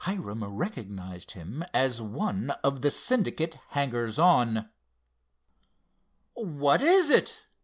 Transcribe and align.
Hiram 0.00 0.42
recognized 0.42 1.30
him 1.30 1.62
as 1.72 2.02
one 2.02 2.50
of 2.64 2.82
the 2.82 2.90
Syndicate 2.90 3.56
hangers 3.68 4.18
on. 4.18 4.68
"What 6.34 6.82
is 6.82 7.08
it?" 7.08 7.46